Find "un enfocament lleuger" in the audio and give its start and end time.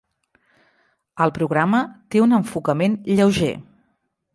2.27-3.57